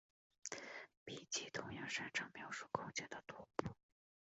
[1.05, 3.69] 闭集同样擅长描述空间的拓扑。